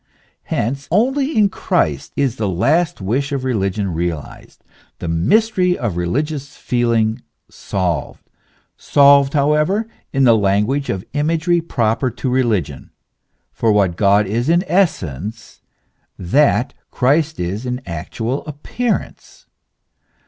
[0.45, 4.63] Hence, only in Christ is the last wish of religion realized,
[4.97, 8.27] the mystery of religious feeling solved:
[8.75, 12.89] solved how ever in the language of imagery proper to religion,
[13.51, 15.61] for what God is in essence,
[16.17, 19.45] that Christ is in actual appearance.